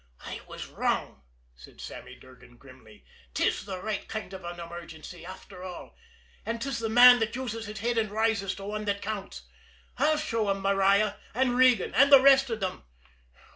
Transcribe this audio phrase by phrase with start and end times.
[0.21, 1.21] "I was wrong,"
[1.55, 3.05] said Sammy Durgan grimly.
[3.35, 5.95] "'Tis the right kind of an emergency, after all
[6.43, 9.43] and 'tis the man that uses his head and rises to one that counts.
[9.99, 12.81] I'll show 'em, Maria, and Regan, and the rest of 'em!